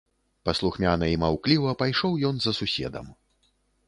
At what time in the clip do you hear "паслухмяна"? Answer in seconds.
0.47-1.09